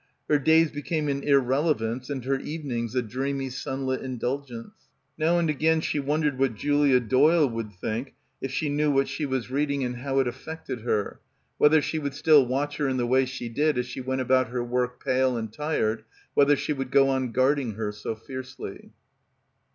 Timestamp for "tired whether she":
15.53-16.73